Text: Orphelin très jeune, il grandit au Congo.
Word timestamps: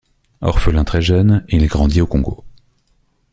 Orphelin 0.41 0.83
très 0.83 1.03
jeune, 1.03 1.45
il 1.47 1.67
grandit 1.67 2.01
au 2.01 2.07
Congo. 2.07 2.43